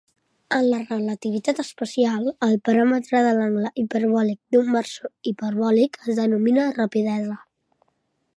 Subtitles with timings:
[0.59, 7.39] En la relativitat especial, el paràmetre de l'angle hiperbòlic d'un versor hiperbòlic es denomina rapidesa.